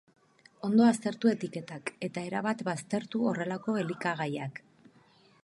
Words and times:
Ondo 0.67 0.87
aztertu 0.93 1.29
etiketak, 1.33 1.91
eta 2.07 2.23
erabat 2.31 2.65
baztertu 2.71 3.23
horrelako 3.33 3.79
elikagaiak. 3.85 4.61